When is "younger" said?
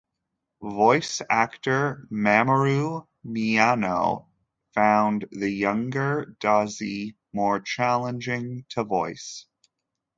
5.47-6.35